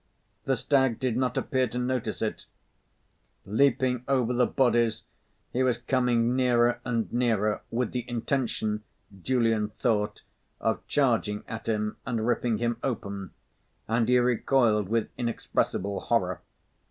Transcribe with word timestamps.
The 0.45 0.57
stag 0.57 0.99
did 0.99 1.15
not 1.15 1.37
appear 1.37 1.67
to 1.67 1.77
notice 1.77 2.23
it; 2.23 2.45
leaping 3.45 4.03
over 4.07 4.33
the 4.33 4.47
bodies, 4.47 5.03
he 5.53 5.61
was 5.61 5.77
coming 5.77 6.35
nearer 6.35 6.79
and 6.83 7.13
nearer 7.13 7.61
with 7.69 7.91
the 7.91 8.09
intention, 8.09 8.83
Julian 9.21 9.69
thought, 9.77 10.23
of 10.59 10.83
charging 10.87 11.43
at 11.47 11.67
him 11.69 11.97
and 12.03 12.25
ripping 12.25 12.57
him 12.57 12.77
open, 12.81 13.29
and 13.87 14.09
he 14.09 14.17
recoiled 14.17 14.89
with 14.89 15.09
inexpressible 15.19 15.99
horror. 15.99 16.41